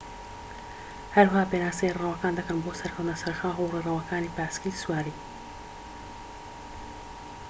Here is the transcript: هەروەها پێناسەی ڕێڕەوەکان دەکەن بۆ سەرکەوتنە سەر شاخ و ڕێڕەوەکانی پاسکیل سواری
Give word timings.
هەروەها 1.15 1.49
پێناسەی 1.51 1.93
ڕێڕەوەکان 1.99 2.37
دەکەن 2.39 2.57
بۆ 2.63 2.71
سەرکەوتنە 2.81 3.15
سەر 3.21 3.33
شاخ 3.39 3.57
و 3.59 3.71
ڕێڕەوەکانی 3.73 4.33
پاسکیل 4.35 4.75
سواری 4.81 5.15